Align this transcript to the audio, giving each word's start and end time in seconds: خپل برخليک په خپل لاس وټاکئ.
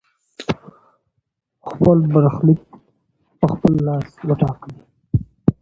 خپل 1.69 1.97
برخليک 2.13 2.61
په 3.39 3.45
خپل 3.53 3.71
لاس 3.87 4.07
وټاکئ. 4.27 4.75